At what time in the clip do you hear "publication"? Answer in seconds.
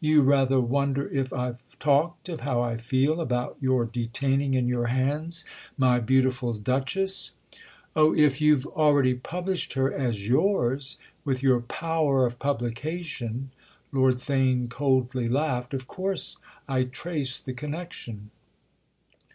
12.38-13.50